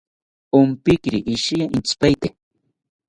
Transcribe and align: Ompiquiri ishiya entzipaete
Ompiquiri 0.59 1.19
ishiya 1.33 1.65
entzipaete 1.75 2.27